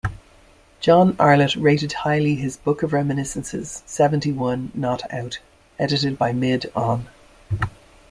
John 0.79 1.15
Arlott 1.19 1.55
rated 1.55 1.93
highly 1.93 2.33
his 2.33 2.57
book 2.57 2.81
of 2.81 2.91
reminiscences 2.91 3.83
"Seventy-one 3.85 4.71
Not 4.73 5.03
out", 5.13 5.37
edited 5.77 6.17
by 6.17 6.33
"Mid-On". 6.33 7.07